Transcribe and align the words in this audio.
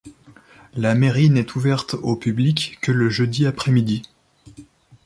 La 0.73 0.95
mairie 0.95 1.29
n'est 1.29 1.55
ouverte 1.55 1.93
au 1.93 2.15
public 2.15 2.79
que 2.81 2.91
le 2.91 3.09
jeudi 3.11 3.45
après-midi. 3.45 4.01